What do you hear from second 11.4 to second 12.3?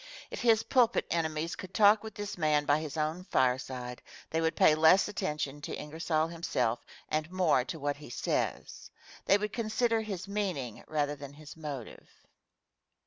motive.